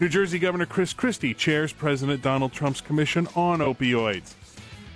[0.00, 4.34] New Jersey Governor Chris Christie chairs President Donald Trump's Commission on Opioids.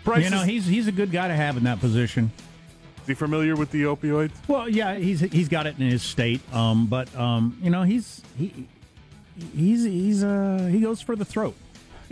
[0.05, 2.31] Prices, You know, he's he's a good guy to have in that position.
[3.03, 4.31] is he familiar with the opioids?
[4.47, 8.23] Well, yeah, he's he's got it in his state, um, but um, you know, he's
[8.39, 8.69] he
[9.55, 11.55] he's he's uh he goes for the throat.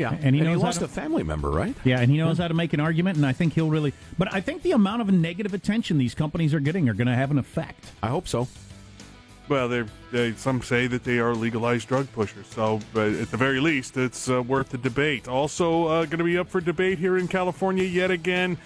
[0.00, 1.74] Yeah, And he he knows how lost to- a family member, right?
[1.84, 3.92] Yeah, and he knows how to make an argument, and I think he'll really.
[4.16, 7.14] But I think the amount of negative attention these companies are getting are going to
[7.14, 7.92] have an effect.
[8.02, 8.48] I hope so.
[9.48, 12.46] Well, they're, they some say that they are legalized drug pushers.
[12.46, 15.26] So, uh, at the very least, it's uh, worth the debate.
[15.28, 18.56] Also, uh, going to be up for debate here in California yet again.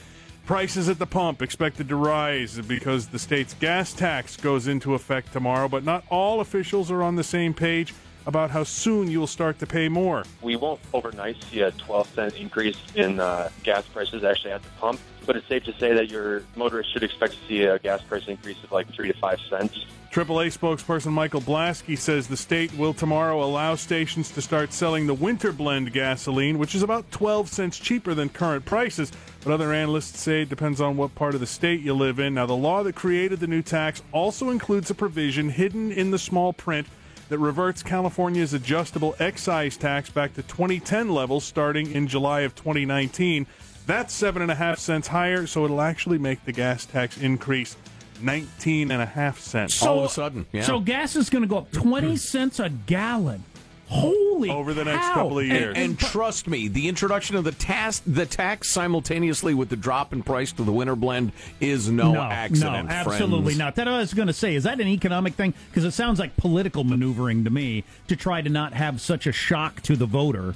[0.47, 5.33] Prices at the pump expected to rise because the state's gas tax goes into effect
[5.33, 7.95] tomorrow, but not all officials are on the same page.
[8.27, 10.25] About how soon you'll start to pay more.
[10.43, 14.71] We won't overnight see a 12 cent increase in uh, gas prices actually at the
[14.81, 18.03] pump, but it's safe to say that your motorist should expect to see a gas
[18.03, 19.87] price increase of like 3 to 5 cents.
[20.15, 25.15] AAA spokesperson Michael Blasky says the state will tomorrow allow stations to start selling the
[25.15, 29.11] winter blend gasoline, which is about 12 cents cheaper than current prices.
[29.43, 32.35] But other analysts say it depends on what part of the state you live in.
[32.35, 36.19] Now, the law that created the new tax also includes a provision hidden in the
[36.21, 36.87] small print
[37.29, 43.47] that reverts California's adjustable excise tax back to 2010 levels starting in July of 2019.
[43.87, 47.77] That's seven and a half cents higher, so it'll actually make the gas tax increase
[48.23, 49.83] 19 and a half cents.
[49.83, 50.63] All of a sudden, yeah.
[50.63, 52.15] So gas is going to go up 20 hmm.
[52.17, 53.45] cents a gallon.
[53.89, 55.15] Holy Over the next cow.
[55.15, 55.77] couple of years.
[55.77, 60.23] and trust me, the introduction of the tax, the tax simultaneously with the drop in
[60.23, 62.89] price to the winter blend is no, accident.
[62.89, 63.59] No, absolutely friends.
[63.59, 63.75] not.
[63.77, 64.55] That I was going to say.
[64.55, 65.55] Is that an economic thing?
[65.71, 69.33] Because it sounds like political maneuvering to me to try to not have such a
[69.33, 70.55] shock to the voter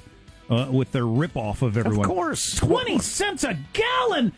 [0.49, 2.05] uh, with their ripoff of everyone.
[2.05, 2.55] Of course.
[2.55, 4.33] twenty cents a gallon.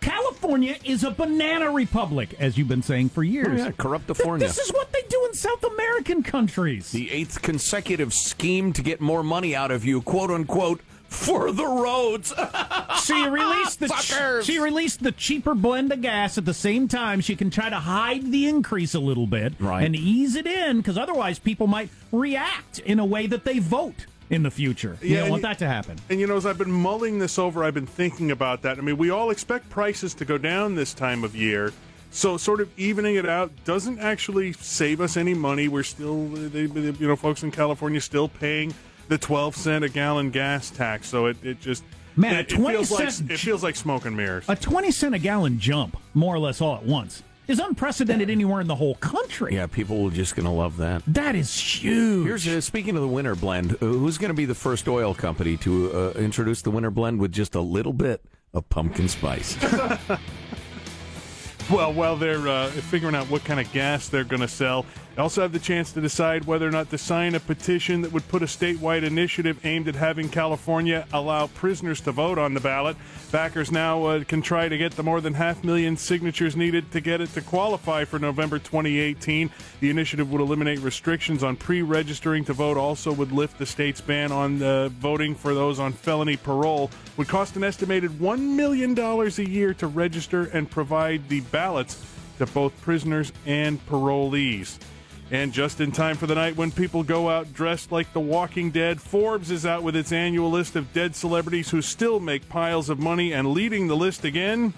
[0.00, 3.48] California is a banana republic, as you've been saying for years.
[3.60, 4.40] Oh, yeah, Corruptifornia.
[4.40, 6.90] This is what they do in South American countries.
[6.90, 11.66] The eighth consecutive scheme to get more money out of you, quote unquote, for the
[11.66, 12.32] roads.
[13.04, 14.44] she released the Fuckers.
[14.44, 17.20] so you release the cheaper blend of gas at the same time.
[17.20, 19.84] She can try to hide the increase a little bit Right.
[19.84, 24.06] and ease it in because otherwise people might react in a way that they vote
[24.30, 24.96] in the future.
[25.02, 25.98] You Yeah, don't want that to happen.
[26.08, 28.78] And you know, as I've been mulling this over, I've been thinking about that.
[28.78, 31.72] I mean, we all expect prices to go down this time of year.
[32.12, 35.68] So, sort of evening it out doesn't actually save us any money.
[35.68, 38.74] We're still, they, they- you know, folks in California still paying
[39.08, 41.08] the 12 cent a gallon gas tax.
[41.08, 41.84] So it, it just,
[42.16, 44.44] Man, it, a 20 it feels like cent- it feels like smoke and mirrors.
[44.48, 48.60] A twenty cent a gallon jump, more or less all at once, is unprecedented anywhere
[48.60, 49.54] in the whole country.
[49.54, 51.02] yeah, people are just going to love that.
[51.06, 52.26] That is huge.
[52.26, 53.74] Here's uh, speaking of the winter blend.
[53.74, 57.18] Uh, who's going to be the first oil company to uh, introduce the winter blend
[57.18, 59.56] with just a little bit of pumpkin spice?
[61.70, 65.22] Well, while they're uh, figuring out what kind of gas they're going to sell, they
[65.22, 68.26] also have the chance to decide whether or not to sign a petition that would
[68.26, 72.96] put a statewide initiative aimed at having California allow prisoners to vote on the ballot.
[73.30, 77.00] Backers now uh, can try to get the more than half million signatures needed to
[77.00, 79.50] get it to qualify for November 2018.
[79.78, 82.76] The initiative would eliminate restrictions on pre-registering to vote.
[82.76, 86.90] Also, would lift the state's ban on uh, voting for those on felony parole.
[87.20, 92.02] Would cost an estimated one million dollars a year to register and provide the ballots
[92.38, 94.78] to both prisoners and parolees.
[95.30, 98.70] And just in time for the night when people go out dressed like the Walking
[98.70, 102.88] Dead, Forbes is out with its annual list of dead celebrities who still make piles
[102.88, 104.72] of money, and leading the list again.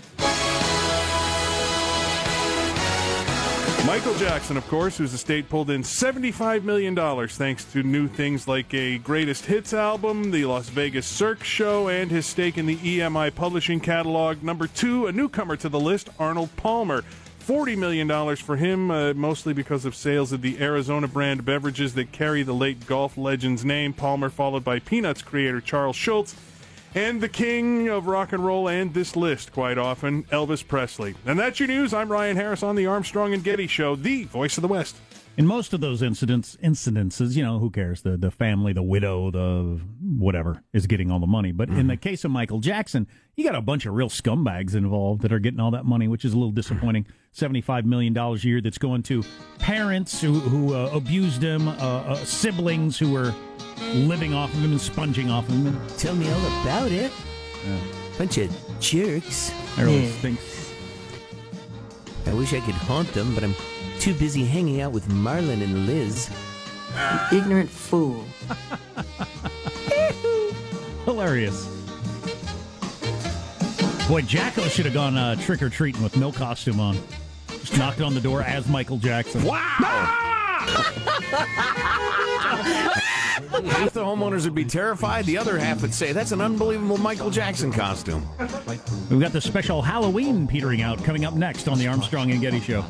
[3.84, 6.94] Michael Jackson, of course, whose estate pulled in $75 million
[7.28, 12.08] thanks to new things like a greatest hits album, the Las Vegas Cirque show, and
[12.08, 14.40] his stake in the EMI publishing catalog.
[14.40, 17.02] Number two, a newcomer to the list, Arnold Palmer.
[17.44, 22.12] $40 million for him, uh, mostly because of sales of the Arizona brand beverages that
[22.12, 23.92] carry the late golf legend's name.
[23.92, 26.36] Palmer, followed by Peanuts creator Charles Schulz,
[26.94, 31.14] and the king of rock and roll and this list quite often, Elvis Presley.
[31.26, 31.94] And that's your news.
[31.94, 34.96] I'm Ryan Harris on the Armstrong and Getty Show, the voice of the West.
[35.34, 38.02] In most of those incidents, incidences, you know, who cares?
[38.02, 39.80] The the family, the widow, the
[40.18, 41.52] whatever is getting all the money.
[41.52, 45.22] But in the case of Michael Jackson, you got a bunch of real scumbags involved
[45.22, 47.06] that are getting all that money, which is a little disappointing.
[47.30, 49.24] Seventy-five million dollars a year that's going to
[49.58, 53.32] parents who who uh, abused him, uh, uh, siblings who were
[53.94, 55.80] living off of him and sponging off of him.
[55.98, 57.12] Tell me all about it.
[58.18, 59.52] Bunch of jerks.
[59.76, 60.12] That really Yeah.
[60.18, 60.70] stinks.
[62.26, 63.54] I wish I could haunt them, but I'm
[63.98, 66.28] too busy hanging out with Marlon and Liz.
[67.32, 68.24] You ignorant fool.
[71.04, 71.66] Hilarious.
[74.08, 76.98] Boy, Jacko should have gone uh, trick or treating with no costume on.
[77.48, 79.42] Just knocked on the door as Michael Jackson.
[79.44, 80.58] Wow!
[83.64, 85.24] Half the homeowners would be terrified.
[85.24, 88.26] The other half would say, that's an unbelievable Michael Jackson costume.
[89.08, 92.60] We've got the special Halloween petering out coming up next on the Armstrong and Getty
[92.60, 92.84] Show.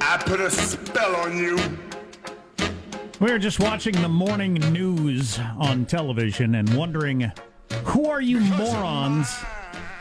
[0.00, 1.58] I put a spell on you.
[3.22, 7.30] We were just watching the morning news on television and wondering
[7.84, 9.32] who are you morons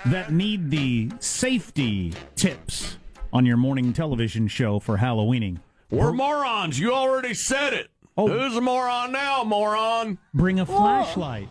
[0.08, 2.98] that need the safety tips
[3.32, 5.60] on your morning television show for Halloweening?
[5.92, 6.80] We're morons.
[6.80, 7.92] You already said it.
[8.18, 8.28] Oh.
[8.28, 10.18] Who's a moron now, moron?
[10.34, 11.48] Bring a flashlight.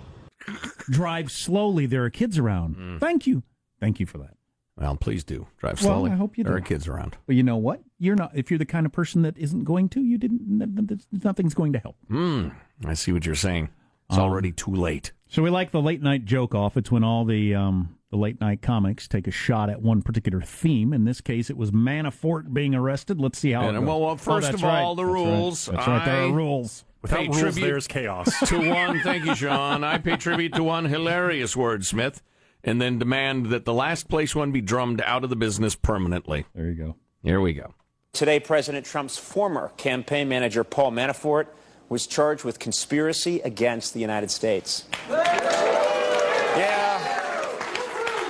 [0.90, 1.86] Drive slowly.
[1.86, 2.74] There are kids around.
[2.74, 2.98] Mm.
[2.98, 3.44] Thank you.
[3.78, 4.34] Thank you for that.
[4.80, 5.46] Well, please do.
[5.58, 5.90] Drive slowly.
[5.92, 6.10] Well, slowly.
[6.12, 6.58] I hope you There do.
[6.58, 7.16] are kids around.
[7.26, 7.82] But you know what?
[7.98, 8.30] You're not.
[8.34, 10.40] If you're the kind of person that isn't going to, you didn't.
[10.62, 11.96] n- n- Nothing's going to help.
[12.08, 12.48] Hmm.
[12.86, 13.68] I see what you're saying.
[14.08, 15.12] It's Um, already too late.
[15.28, 16.76] So we like the late night joke off.
[16.76, 20.40] It's when all the um, the late night comics take a shot at one particular
[20.40, 20.92] theme.
[20.94, 23.20] In this case, it was Manafort being arrested.
[23.20, 23.68] Let's see how.
[23.68, 23.86] And, it goes.
[23.86, 24.80] well, well, Oh, first that's of right.
[24.80, 25.24] all, the That's right.
[25.24, 25.66] rules.
[25.66, 26.04] That's right.
[26.06, 26.84] There are rules.
[27.02, 28.38] Without pay rules, tribute there's chaos.
[28.48, 29.00] to one.
[29.00, 29.84] Thank you, Sean.
[29.84, 32.20] I pay tribute to one hilarious wordsmith,
[32.64, 36.46] and then demand that the last place one be drummed out of the business permanently.
[36.54, 36.96] There you go.
[37.22, 37.74] Here we go.
[38.12, 41.46] Today, President Trump's former campaign manager, Paul Manafort,
[41.88, 44.84] was charged with conspiracy against the United States.
[45.08, 46.86] Yeah.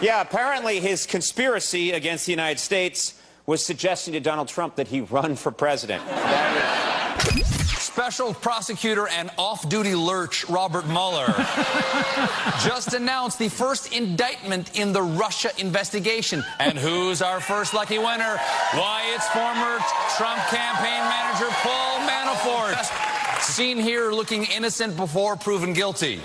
[0.03, 3.15] Yeah, apparently his conspiracy against the United States
[3.47, 6.03] was suggesting to Donald Trump that he run for president.
[7.93, 11.27] Special prosecutor and off duty lurch Robert Mueller
[12.65, 16.45] just announced the first indictment in the Russia investigation.
[16.61, 18.37] And who's our first lucky winner?
[18.75, 19.79] Why, it's former
[20.17, 23.43] Trump campaign manager Paul Manafort.
[23.43, 26.21] Seen here looking innocent before proven guilty.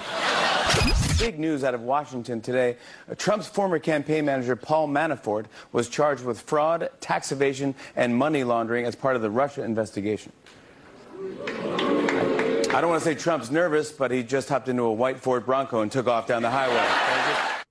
[1.18, 2.78] Big news out of Washington today.
[3.18, 8.86] Trump's former campaign manager, Paul Manafort, was charged with fraud, tax evasion, and money laundering
[8.86, 10.32] as part of the Russia investigation.
[12.76, 15.46] I don't want to say Trump's nervous, but he just hopped into a white Ford
[15.46, 17.64] Bronco and took off down the highway.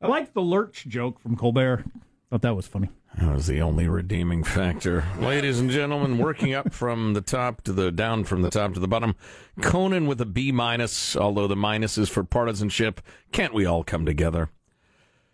[0.00, 1.84] I like the lurch joke from Colbert.
[2.30, 2.88] Thought that was funny.
[3.18, 5.04] That was the only redeeming factor.
[5.18, 8.80] Ladies and gentlemen, working up from the top to the down from the top to
[8.80, 9.16] the bottom.
[9.60, 13.00] Conan with a B minus, although the minus is for partisanship.
[13.32, 14.50] Can't we all come together?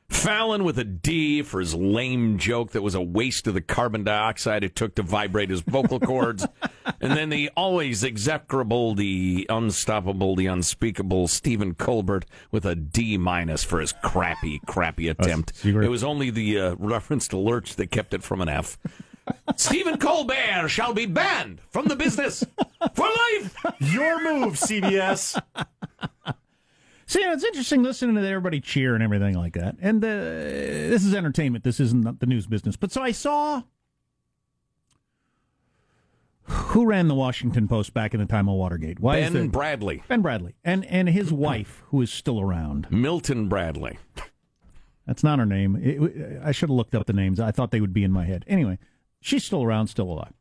[0.09, 4.05] Fallon with a D for his lame joke that was a waste of the carbon
[4.05, 6.47] dioxide it took to vibrate his vocal cords.
[7.01, 13.65] and then the always execrable, the unstoppable, the unspeakable Stephen Colbert with a D minus
[13.65, 15.53] for his crappy, crappy attempt.
[15.85, 18.79] It was only the uh, reference to Lurch that kept it from an F.
[19.57, 22.45] Stephen Colbert shall be banned from the business
[22.95, 23.57] for life.
[23.81, 25.41] Your move, CBS.
[27.07, 29.77] See, it's interesting listening to everybody cheer and everything like that.
[29.81, 31.63] And uh, this is entertainment.
[31.65, 32.77] This isn't the news business.
[32.77, 33.63] But so I saw
[36.47, 39.01] who ran the Washington Post back in the time of Watergate.
[39.01, 40.07] Why Ben there- Bradlee.
[40.09, 42.87] Ben Bradlee and and his wife, who is still around.
[42.91, 43.99] Milton Bradley.
[45.07, 45.77] That's not her name.
[45.77, 47.41] It- I should have looked up the names.
[47.41, 48.45] I thought they would be in my head.
[48.47, 48.79] Anyway,
[49.21, 50.33] she's still around, still alive,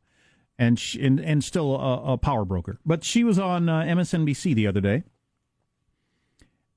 [0.58, 2.78] and she, and and still a, a power broker.
[2.84, 5.04] But she was on uh, MSNBC the other day,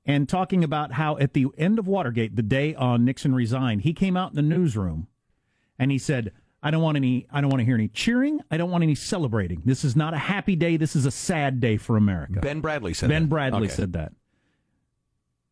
[0.08, 3.92] and talking about how at the end of Watergate, the day on Nixon resigned, he
[3.92, 5.06] came out in the newsroom,
[5.78, 6.32] and he said.
[6.60, 7.24] I don't want any.
[7.30, 8.40] I don't want to hear any cheering.
[8.50, 9.62] I don't want any celebrating.
[9.64, 10.76] This is not a happy day.
[10.76, 12.40] This is a sad day for America.
[12.40, 13.14] Ben Bradlee said that.
[13.14, 13.34] Ben that.
[13.36, 13.68] Bradlee Okay.
[13.68, 14.12] said that.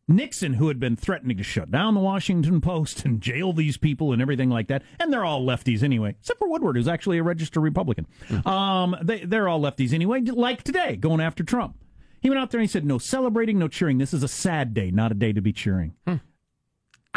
[0.09, 4.11] Nixon, who had been threatening to shut down the Washington Post and jail these people
[4.11, 7.23] and everything like that, and they're all lefties anyway, except for Woodward, who's actually a
[7.23, 8.05] registered Republican.
[8.45, 11.77] Um, they, they're all lefties anyway, like today, going after Trump.
[12.19, 13.97] He went out there and he said, No celebrating, no cheering.
[13.97, 15.93] This is a sad day, not a day to be cheering.
[16.05, 16.15] Hmm.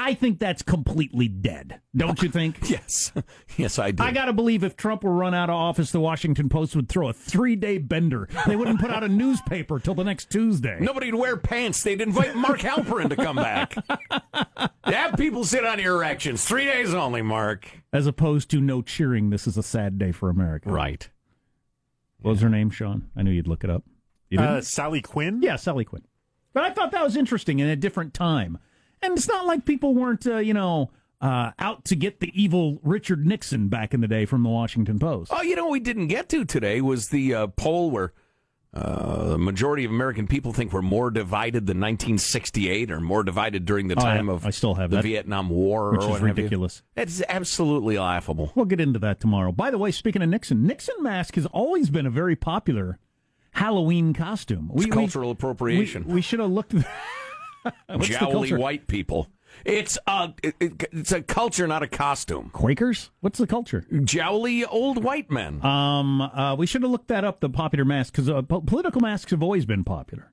[0.03, 1.81] I think that's completely dead.
[1.95, 2.57] Don't you think?
[2.71, 3.13] yes.
[3.57, 4.03] Yes, I do.
[4.03, 6.89] I got to believe if Trump were run out of office, the Washington Post would
[6.89, 8.29] throw a three day bender.
[8.47, 10.79] They wouldn't put out a newspaper till the next Tuesday.
[10.81, 11.83] Nobody'd wear pants.
[11.83, 13.75] They'd invite Mark Halperin to come back.
[14.85, 16.45] Have people sit on your erections.
[16.45, 17.69] Three days only, Mark.
[17.93, 20.71] As opposed to no cheering, this is a sad day for America.
[20.71, 21.11] Right.
[22.21, 23.11] What was her name, Sean?
[23.17, 23.85] I knew you'd look it up.
[24.31, 24.51] You didn't?
[24.55, 25.41] Uh, Sally Quinn?
[25.43, 26.03] yeah, Sally Quinn.
[26.53, 28.59] But I thought that was interesting in a different time.
[29.03, 30.91] And it's not like people weren't, uh, you know,
[31.21, 34.99] uh, out to get the evil Richard Nixon back in the day from the Washington
[34.99, 35.31] Post.
[35.35, 38.13] Oh, you know what we didn't get to today was the uh, poll where
[38.73, 43.65] uh, the majority of American people think we're more divided than 1968 or more divided
[43.65, 45.03] during the Oh, time of I still have the that.
[45.05, 46.45] Vietnam War Which or is what have you.
[46.45, 46.83] ridiculous.
[46.97, 48.53] It's absolutely laughable.
[48.55, 49.51] We'll get into that tomorrow.
[49.53, 52.99] By the way, speaking of Nixon, Nixon mask has always been a very popular
[53.53, 54.71] Halloween costume.
[54.75, 56.05] It's cultural appropriation.
[56.07, 56.75] We, we should have looked.
[57.87, 59.29] What's Jowly white people.
[59.65, 62.51] It's a it, it- it's a culture, not a costume.
[62.51, 63.11] Quakers?
[63.21, 63.85] What's the culture?
[63.93, 65.65] Jowly old white men.
[65.65, 67.41] Um, uh, we should have looked that up.
[67.41, 70.33] The popular mask because uh, po- political masks have always been popular.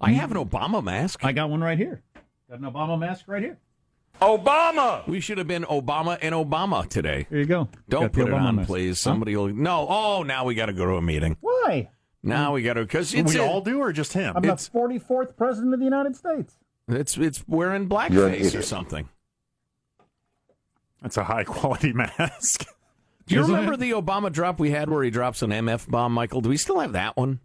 [0.00, 1.24] I have an Obama mask.
[1.24, 2.02] I got one right here.
[2.50, 3.58] Got an Obama mask right here.
[4.20, 5.06] Obama.
[5.06, 7.26] We should have been Obama and Obama today.
[7.30, 7.68] There you go.
[7.88, 8.66] Don't Got put it Obama on, mask.
[8.66, 8.98] please.
[9.02, 9.10] Huh?
[9.10, 9.48] Somebody will.
[9.48, 9.86] No.
[9.88, 11.36] Oh, now we got to go to a meeting.
[11.40, 11.90] Why?
[12.22, 12.54] Now mm-hmm.
[12.54, 14.36] we got to because we a- all do, or just him?
[14.36, 16.56] I'm It's- the 44th president of the United States.
[16.88, 19.08] It's it's wearing blackface or something.
[21.02, 22.66] That's a high quality mask.
[23.26, 23.80] Do you Isn't remember it?
[23.80, 26.40] the Obama drop we had where he drops an MF bomb, Michael?
[26.40, 27.38] Do we still have that one?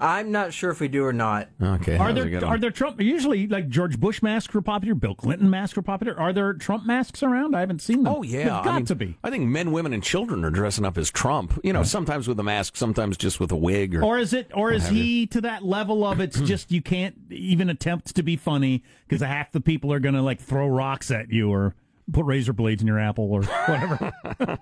[0.00, 1.48] I'm not sure if we do or not.
[1.60, 1.96] Okay.
[1.96, 5.76] Are there are there Trump usually like George Bush masks were popular, Bill Clinton masks
[5.76, 6.18] were popular?
[6.18, 7.56] Are there Trump masks around?
[7.56, 8.14] I haven't seen them.
[8.14, 9.18] Oh yeah, They've I got mean, to be.
[9.24, 11.58] I think men, women, and children are dressing up as Trump.
[11.64, 13.94] You know, sometimes with a mask, sometimes just with a wig.
[13.96, 14.50] Or, Or is it?
[14.54, 15.02] Or is have you.
[15.02, 19.20] he to that level of it's just you can't even attempt to be funny because
[19.20, 21.74] half the people are going to like throw rocks at you or
[22.12, 24.12] put razor blades in your apple or whatever.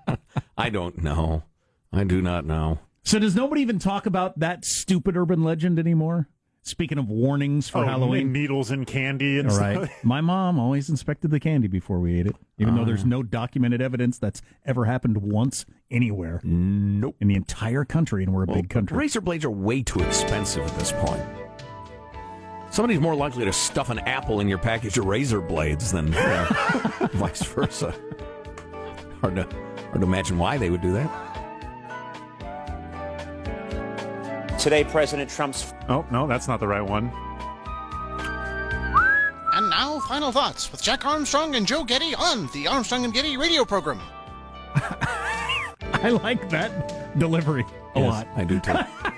[0.58, 1.44] I don't know.
[1.92, 2.80] I do not know.
[3.06, 6.28] So does nobody even talk about that stupid urban legend anymore?
[6.62, 9.76] Speaking of warnings for Oh, Halloween, needles and candy and All stuff.
[9.82, 9.90] right.
[10.02, 13.80] My mom always inspected the candy before we ate it, even though there's no documented
[13.80, 16.40] evidence that's ever happened once anywhere.
[16.42, 17.14] Nope.
[17.20, 18.98] In the entire country, and we're a big country.
[18.98, 21.22] Razor blades are way too expensive at this point.
[22.70, 27.08] Somebody's more likely to stuff an apple in your package of razor blades than uh,
[27.12, 27.94] vice versa.
[29.20, 31.35] Hard to, hard to imagine why they would do that.
[34.58, 37.10] Today, President Trump's Oh, no, that's not the right one.
[39.54, 43.36] And now, final thoughts with Jack Armstrong and Joe Getty on the Armstrong and Getty
[43.36, 44.00] radio program.
[44.74, 48.28] I like that delivery a Yes, lot.
[48.36, 48.72] I do too.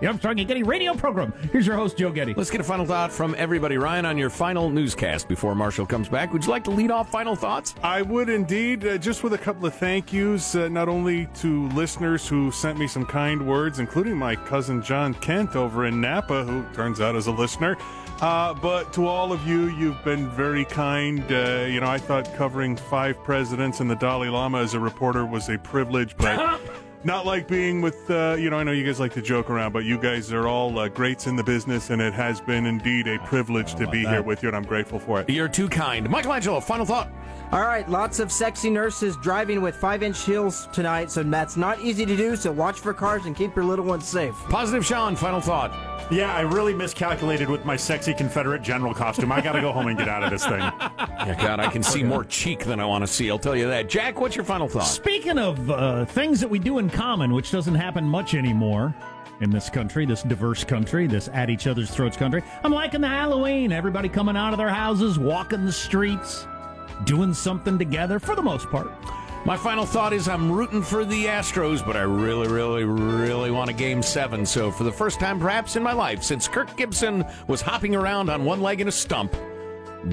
[0.00, 1.34] The Armstrong and Getty radio program.
[1.52, 2.32] Here's your host, Joe Getty.
[2.32, 3.76] Let's get a final thought from everybody.
[3.76, 7.10] Ryan, on your final newscast before Marshall comes back, would you like to lead off
[7.10, 7.74] final thoughts?
[7.82, 11.68] I would indeed, uh, just with a couple of thank yous, uh, not only to
[11.68, 16.44] listeners who sent me some kind words, including my cousin John Kent over in Napa,
[16.44, 17.76] who turns out is a listener,
[18.22, 21.22] uh, but to all of you, you've been very kind.
[21.30, 25.26] Uh, you know, I thought covering five presidents and the Dalai Lama as a reporter
[25.26, 26.58] was a privilege, but.
[27.02, 29.72] Not like being with, uh, you know, I know you guys like to joke around,
[29.72, 33.06] but you guys are all uh, greats in the business, and it has been indeed
[33.08, 35.30] a privilege to be here with you, and I'm grateful for it.
[35.30, 36.08] You're too kind.
[36.10, 37.10] Michelangelo, final thought.
[37.52, 41.80] All right, lots of sexy nurses driving with five inch heels tonight, so that's not
[41.80, 44.34] easy to do, so watch for cars and keep your little ones safe.
[44.50, 45.72] Positive Sean, final thought.
[46.12, 49.30] Yeah, I really miscalculated with my sexy Confederate general costume.
[49.32, 50.60] I got to go home and get out of this thing.
[51.20, 53.30] Yeah, God, I can see more cheek than I want to see.
[53.30, 53.90] I'll tell you that.
[53.90, 54.84] Jack, what's your final thought?
[54.86, 58.94] Speaking of uh, things that we do in common, which doesn't happen much anymore
[59.40, 63.08] in this country, this diverse country, this at each other's throats country, I'm liking the
[63.08, 63.72] Halloween.
[63.72, 66.46] Everybody coming out of their houses, walking the streets,
[67.04, 68.90] doing something together for the most part.
[69.46, 73.70] My final thought is I'm rooting for the Astros, but I really, really, really want
[73.70, 74.44] a game seven.
[74.44, 78.28] So, for the first time perhaps in my life since Kirk Gibson was hopping around
[78.28, 79.34] on one leg in a stump,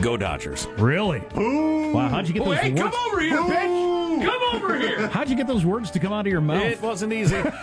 [0.01, 0.67] go Dodgers.
[0.77, 1.21] Really?
[1.33, 2.81] Wow, how'd you get those hey, words?
[2.81, 4.25] come over here, bitch!
[4.25, 5.07] Come over here!
[5.07, 6.63] How'd you get those words to come out of your mouth?
[6.63, 7.41] It wasn't easy.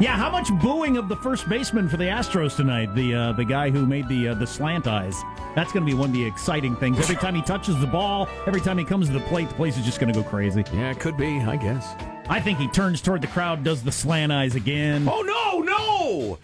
[0.00, 2.92] Yeah, how much booing of the first baseman for the Astros tonight?
[2.94, 5.14] The uh, the guy who made the uh, the slant eyes.
[5.54, 6.98] That's going to be one of the exciting things.
[6.98, 9.76] Every time he touches the ball, every time he comes to the plate, the place
[9.76, 10.64] is just going to go crazy.
[10.72, 11.94] yeah, it could be, I guess.
[12.28, 15.06] I think he turns toward the crowd, does the slant eyes again.
[15.08, 15.91] Oh, no, no!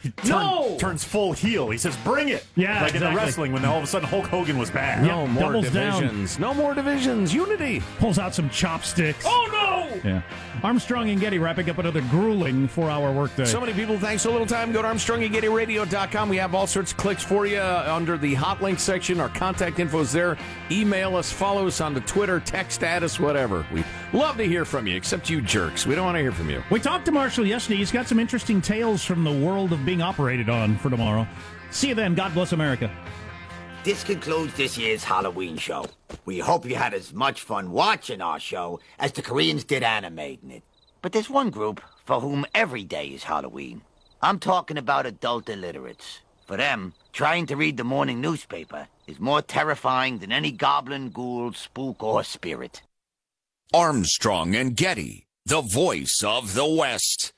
[0.03, 0.77] Turn- no!
[0.79, 1.71] Turns full heel.
[1.71, 2.45] He says, bring it.
[2.57, 5.03] Yeah, Like in the wrestling when all of a sudden Hulk Hogan was back.
[5.03, 6.01] No more doubles down.
[6.03, 6.39] divisions.
[6.39, 7.33] No more divisions.
[7.35, 7.83] Unity.
[7.99, 9.25] Pulls out some chopsticks.
[9.27, 10.01] Oh, no!
[10.09, 10.23] Yeah.
[10.63, 13.45] Armstrong and Getty wrapping up another grueling four-hour workday.
[13.45, 14.73] So many people, thanks so little time.
[14.73, 16.29] Go to ArmstrongandGettyRadio.com.
[16.29, 19.21] We have all sorts of clicks for you uh, under the hot link section.
[19.21, 20.37] Our contact info is there.
[20.71, 23.67] Email us, follow us on the Twitter, text at us, whatever.
[23.73, 25.87] We love to hear from you, except you jerks.
[25.87, 26.63] We don't want to hear from you.
[26.71, 27.77] We talked to Marshall yesterday.
[27.79, 31.27] He's got some interesting tales from the world of being operated on for tomorrow.
[31.73, 32.15] See you then.
[32.15, 32.89] God bless America.
[33.83, 35.87] This concludes this year's Halloween show.
[36.25, 40.53] We hope you had as much fun watching our show as the Koreans did animating
[40.53, 40.63] it.
[41.03, 43.83] But there's one group for whom every day is Halloween.
[44.23, 46.21] I'm talking about adult illiterates.
[46.47, 51.53] For them, trying to read the morning newspaper is more terrifying than any goblin, ghoul,
[51.53, 52.83] spook, or spirit.
[53.75, 57.33] Armstrong and Getty, the voice of the West.